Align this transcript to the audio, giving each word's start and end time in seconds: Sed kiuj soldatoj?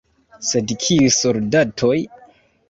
Sed 0.51 0.73
kiuj 0.85 1.11
soldatoj? 1.17 1.93